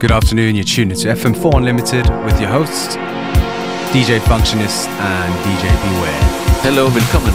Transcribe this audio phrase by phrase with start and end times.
[0.00, 2.96] Good afternoon, you're tuned to FM4 Unlimited with your hosts,
[3.92, 6.62] DJ Functionist and DJ Beware.
[6.62, 7.34] Hello, willkommen.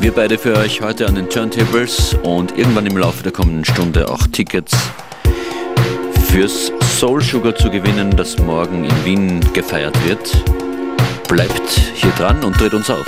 [0.00, 4.10] Wir beide für euch heute an den Turntables und irgendwann im Laufe der kommenden Stunde
[4.10, 4.76] auch Tickets
[6.32, 10.42] fürs Soul Sugar zu gewinnen, das morgen in Wien gefeiert wird.
[11.28, 13.06] Bleibt hier dran und dreht uns auf.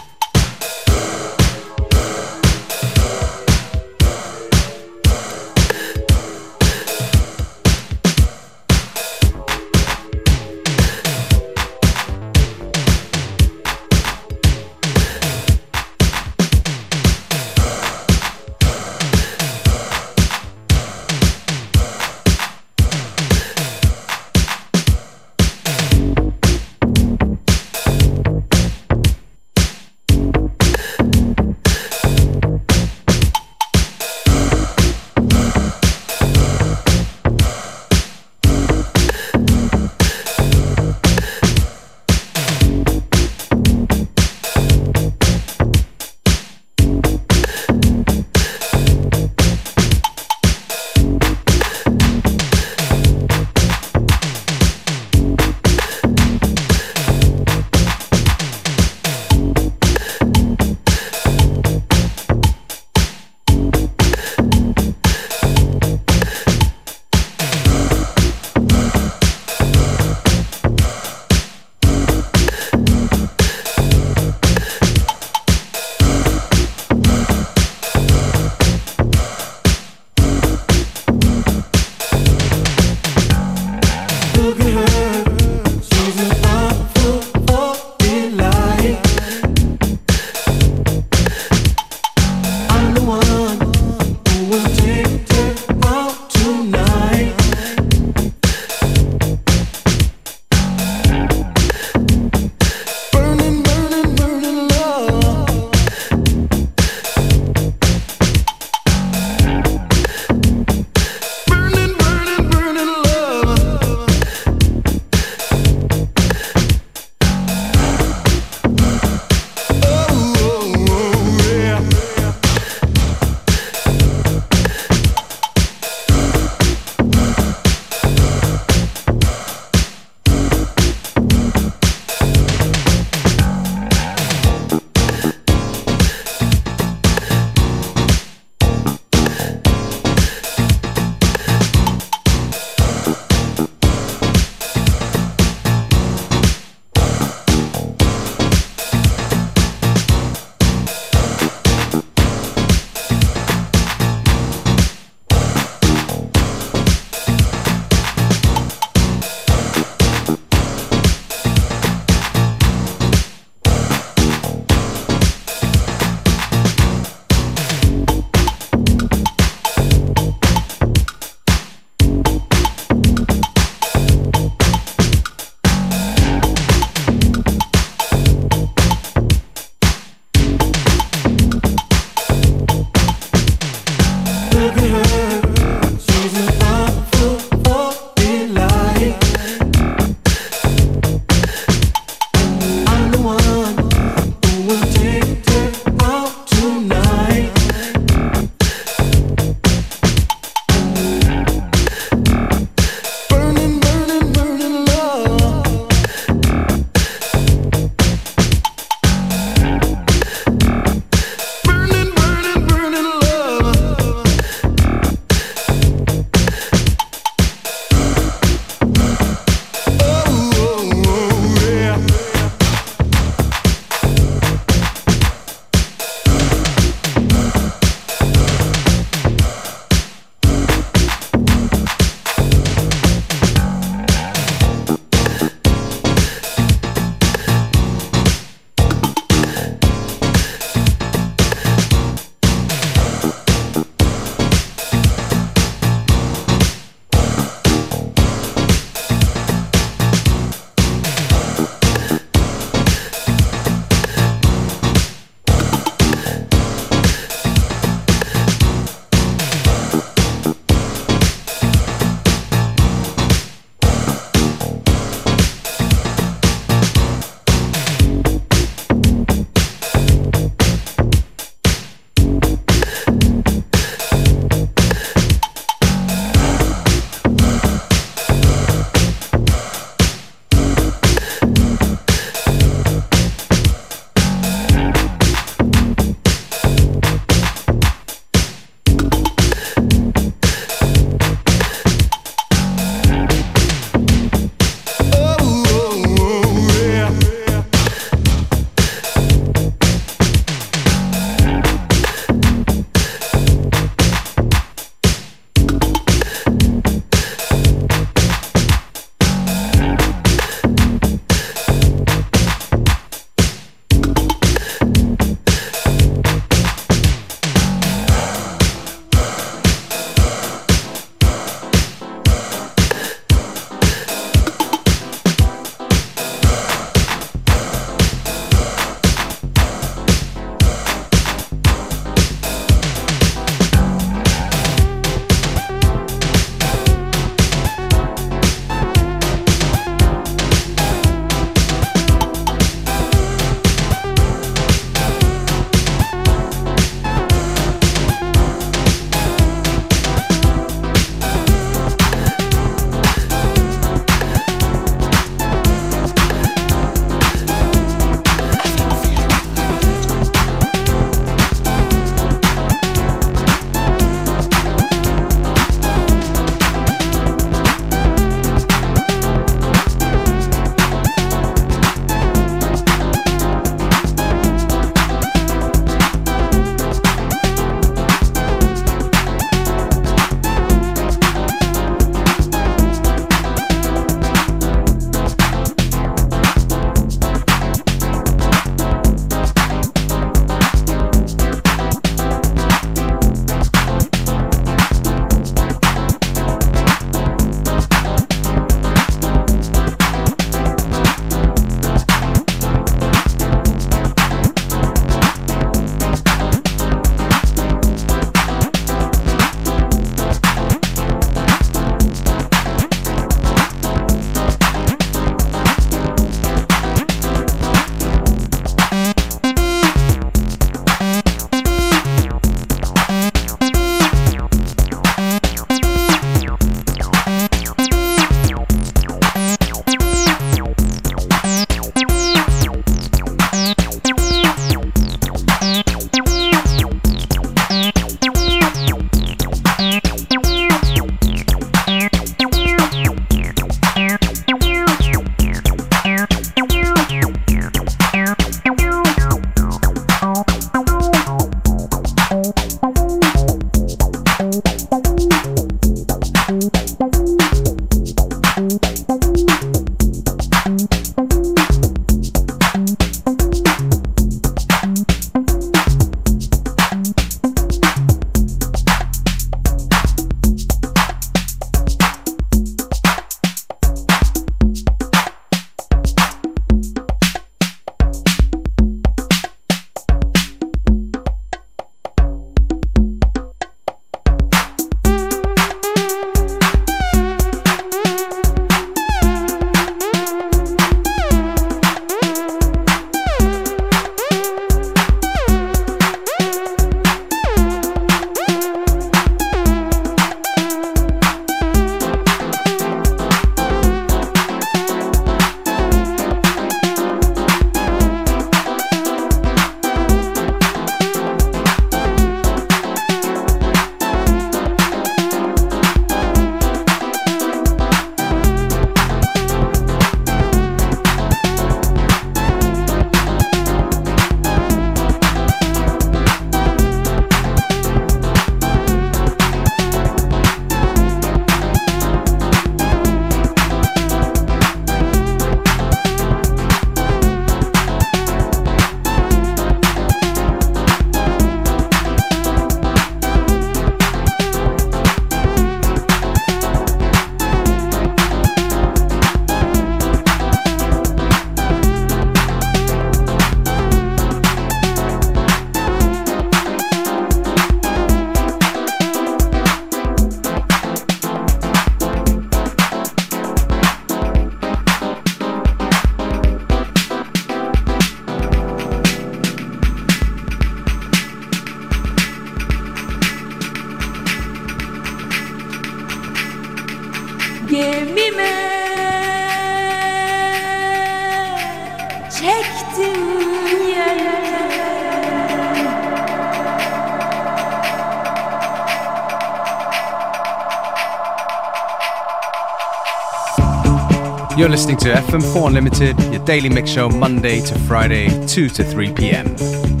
[594.71, 600.00] Listening to FM4 Unlimited, your daily mix show Monday to Friday, 2 to 3 p.m.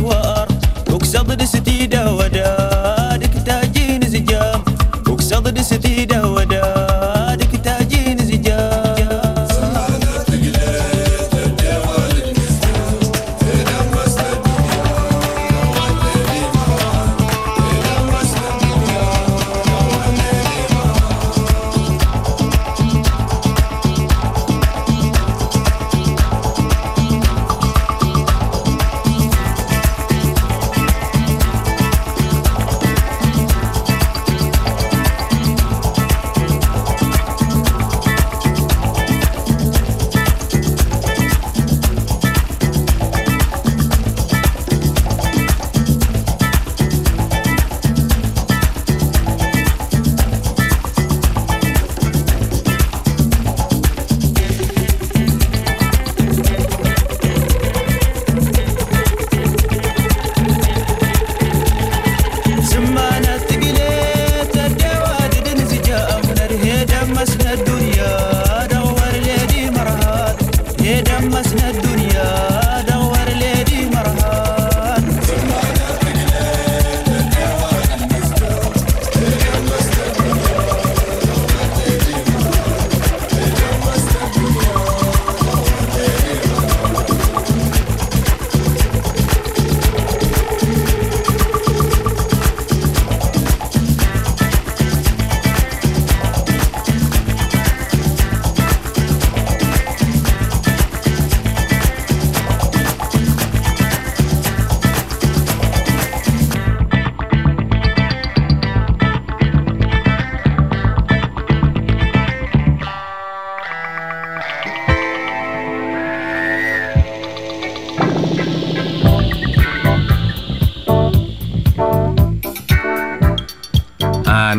[0.00, 0.35] was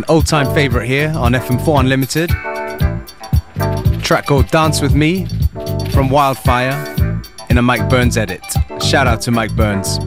[0.10, 2.30] old time favourite here on FM4 Unlimited.
[4.04, 5.26] Track called Dance With Me
[5.92, 8.44] from Wildfire in a Mike Burns edit.
[8.82, 10.00] Shout out to Mike Burns.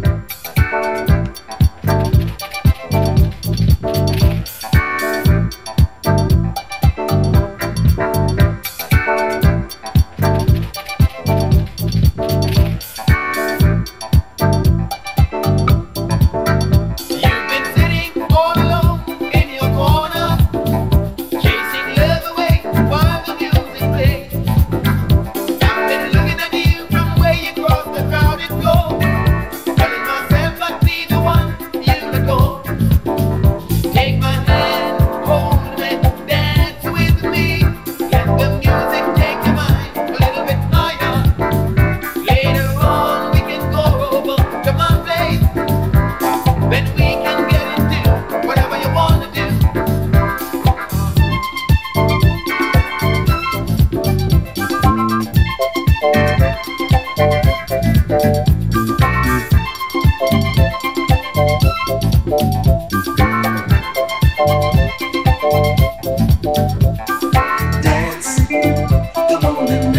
[69.39, 69.90] 먹는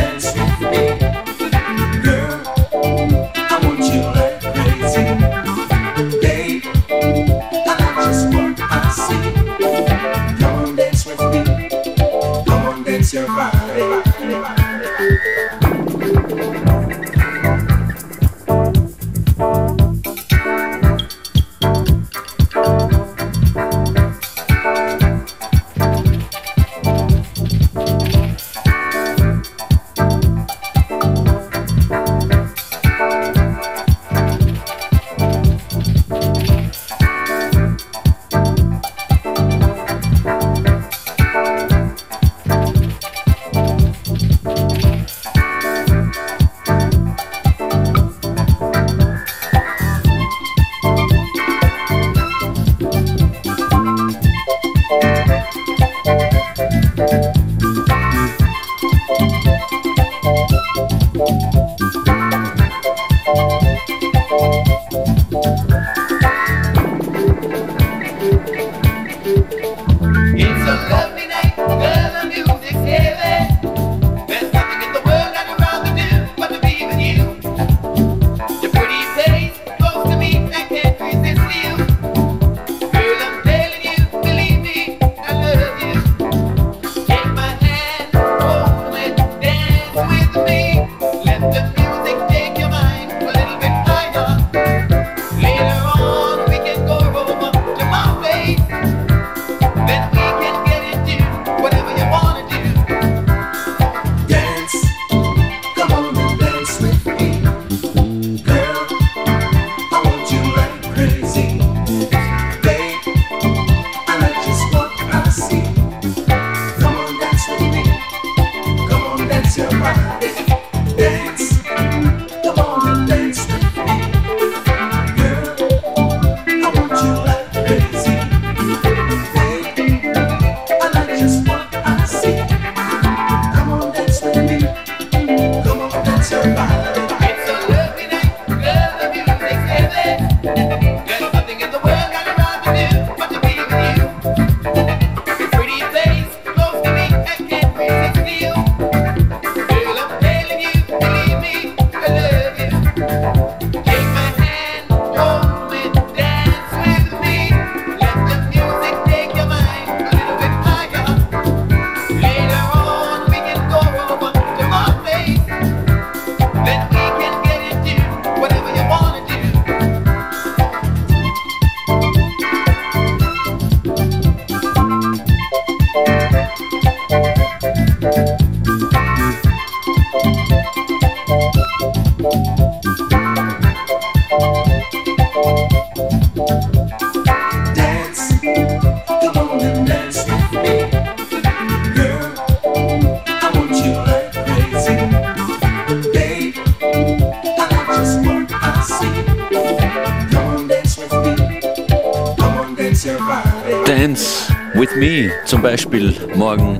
[203.03, 206.79] Dance with me zum Beispiel morgen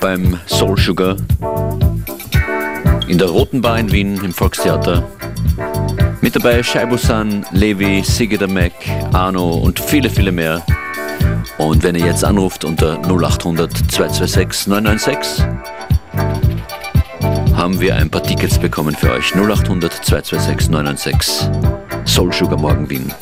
[0.00, 1.16] beim Soul Sugar
[3.08, 5.06] in der Roten Bar in Wien im Volkstheater.
[6.22, 8.72] Mit dabei Scheibusan, Levi, Sigida Mac,
[9.12, 10.64] Arno und viele, viele mehr.
[11.58, 15.44] Und wenn ihr jetzt anruft unter 0800 226 996,
[17.54, 19.34] haben wir ein paar Tickets bekommen für euch.
[19.34, 21.50] 0800 226 996.
[22.06, 23.12] Soul Sugar morgen Wien.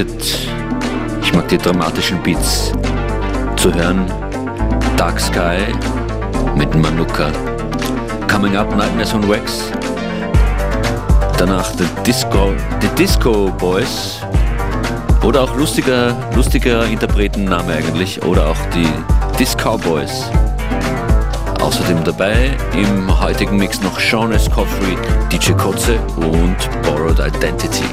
[0.00, 0.48] FM4 Unlimited.
[1.22, 2.72] Ich mag die dramatischen Beats
[3.56, 4.06] zu hören.
[4.96, 5.58] Dark Sky
[6.56, 7.30] mit Manuka.
[8.30, 9.70] Coming Up Nightmares on Wax.
[11.38, 14.20] Danach The Disco, The Disco Boys.
[15.22, 18.22] Oder auch lustiger, lustiger Interpretenname eigentlich.
[18.22, 18.88] Oder auch die
[19.38, 20.30] Disco Boys.
[21.60, 24.96] Außerdem dabei im heutigen Mix noch Sean Escoffrey,
[25.30, 27.84] DJ Kotze und Borrowed Identity.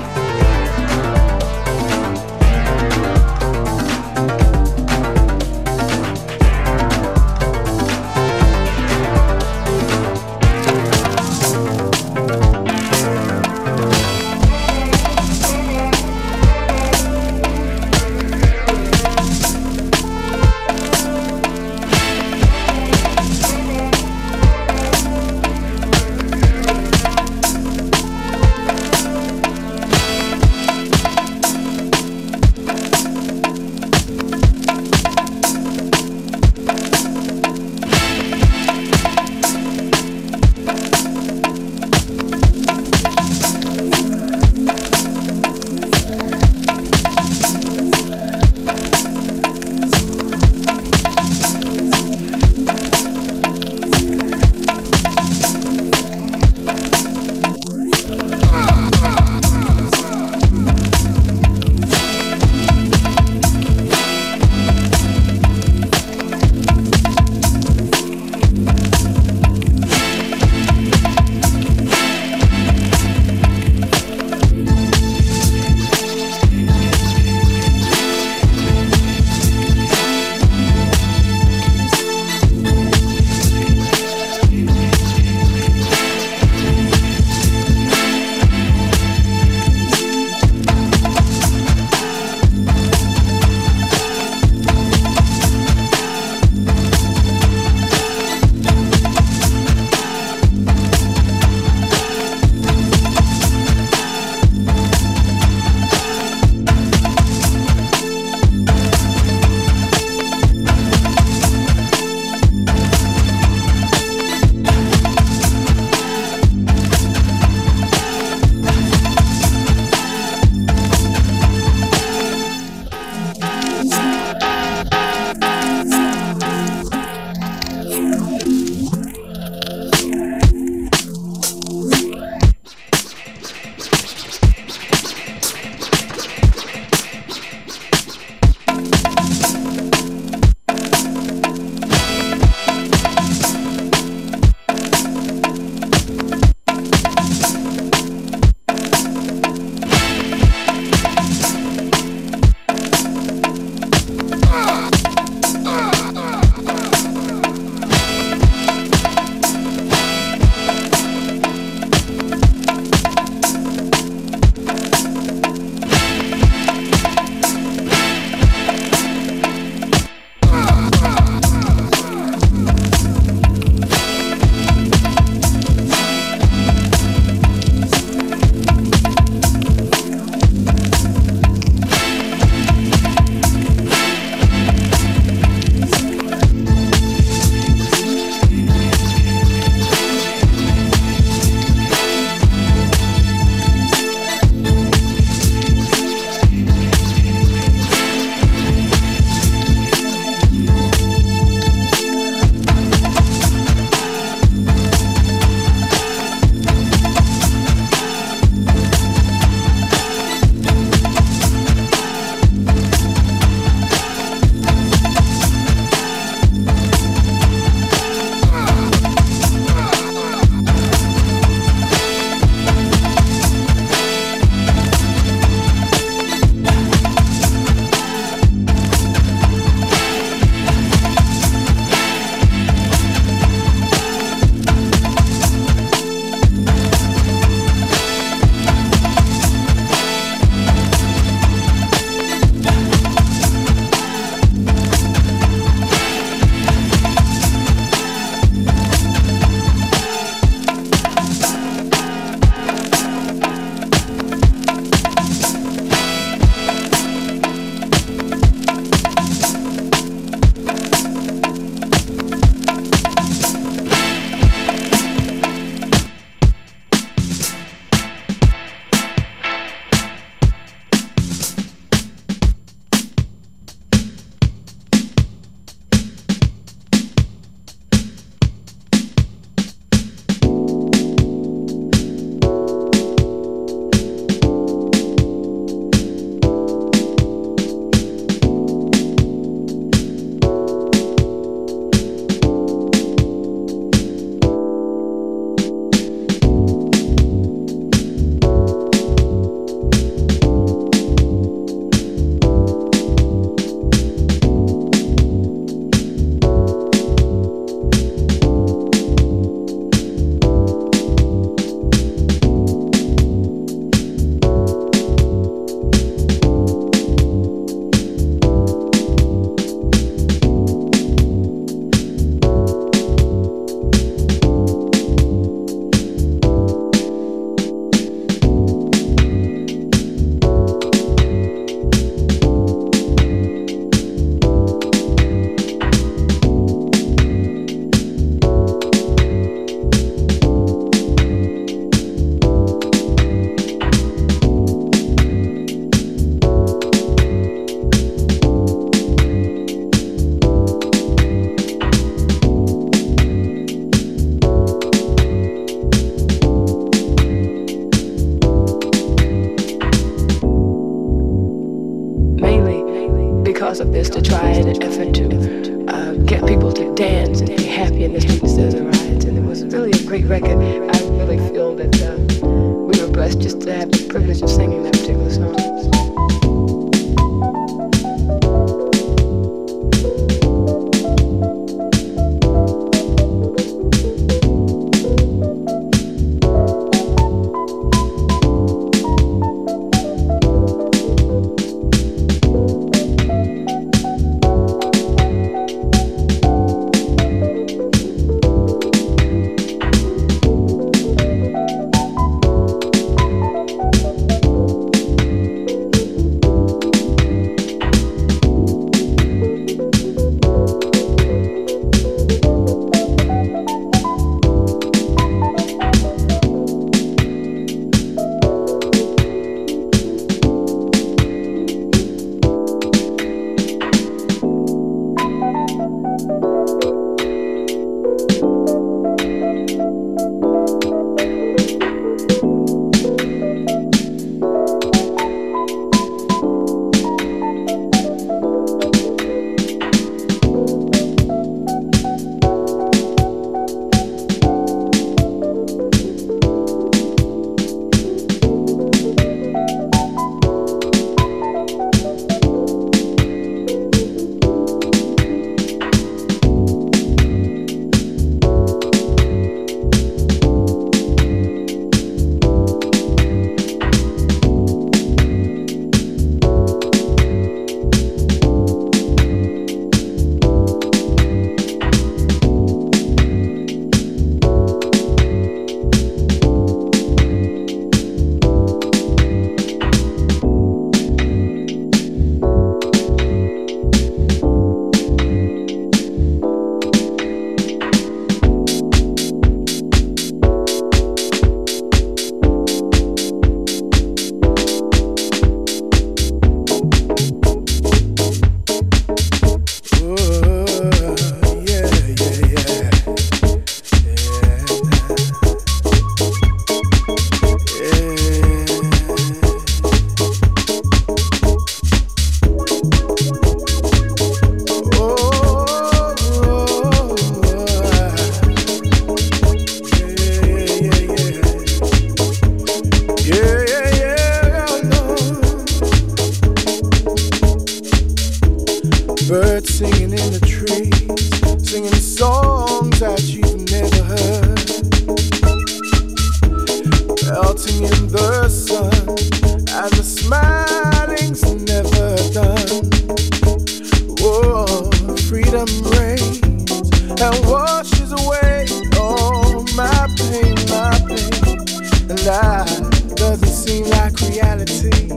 [553.16, 555.08] doesn't seem like reality,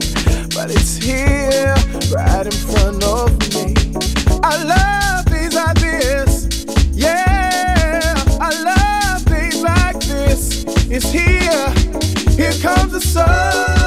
[0.55, 1.75] but it's here
[2.15, 3.75] right in front of me.
[4.41, 5.25] I love
[6.93, 8.13] yeah.
[8.39, 9.25] I love
[9.61, 10.63] like this.
[10.89, 11.69] It's here,
[12.37, 13.80] here comes the sun.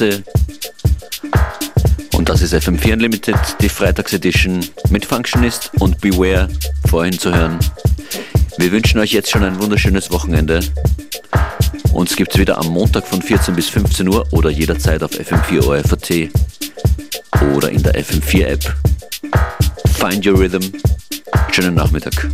[0.00, 0.22] Kotze.
[2.16, 6.48] Und Das ist FM4 Unlimited, die Freitagsedition mit Functionist und Beware
[6.88, 7.58] vorhin zu hören.
[8.56, 10.60] Wir wünschen euch jetzt schon ein wunderschönes Wochenende.
[11.92, 16.30] Uns gibt's wieder am Montag von 14 bis 15 Uhr oder jederzeit auf FM4 ORFAT
[17.54, 18.74] oder in der FM4 App.
[19.98, 20.72] Find your rhythm.
[21.52, 22.30] Schönen Nachmittag.